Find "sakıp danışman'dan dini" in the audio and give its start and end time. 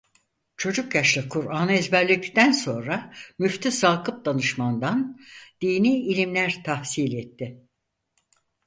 3.71-5.97